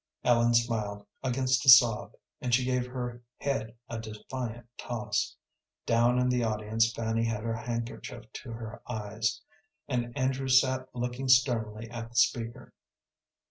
Ellen 0.23 0.55
smiled 0.55 1.05
against 1.21 1.63
a 1.63 1.69
sob, 1.69 2.13
and 2.41 2.55
she 2.55 2.65
gave 2.65 2.87
her 2.87 3.21
head 3.37 3.75
a 3.87 3.99
defiant 3.99 4.65
toss. 4.75 5.35
Down 5.85 6.17
in 6.17 6.27
the 6.27 6.43
audience 6.43 6.91
Fanny 6.91 7.23
had 7.25 7.43
her 7.43 7.53
handkerchief 7.55 8.23
to 8.33 8.51
her 8.51 8.81
eyes, 8.89 9.41
and 9.87 10.17
Andrew 10.17 10.47
sat 10.47 10.87
looking 10.95 11.27
sternly 11.29 11.87
at 11.91 12.09
the 12.09 12.15
speaker. 12.15 12.73